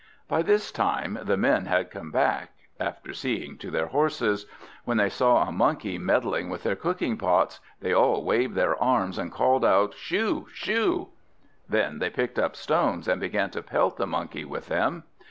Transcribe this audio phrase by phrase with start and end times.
[0.27, 4.47] By this time the men had come back, after seeing to their horses.
[4.83, 9.19] When they saw a monkey meddling with their cooking pots they all waved their arms,
[9.19, 10.47] and called out, "Shoo!
[10.53, 11.09] shoo!"
[11.69, 15.03] Then they picked up stones, and began to pelt the Monkey with them.